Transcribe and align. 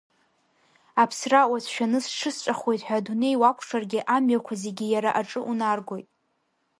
Аԥсра 1.01 1.41
уацәшәаны 1.51 1.99
сҽысҵәахуеит 2.05 2.81
ҳәа 2.87 2.97
адунеи 3.01 3.35
уакәшаргьы 3.41 3.99
амҩақәа 4.15 4.53
зегьы 4.63 4.85
иара 4.89 5.11
аҿы 5.19 5.39
унаргоит. 5.49 6.07